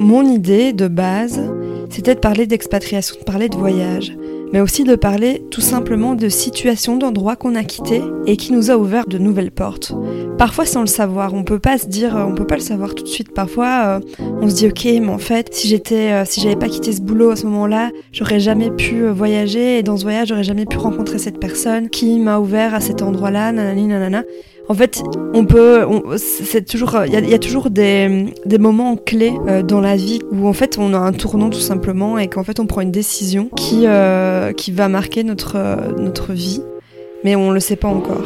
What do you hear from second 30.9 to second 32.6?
a un tournant tout simplement et qu'en fait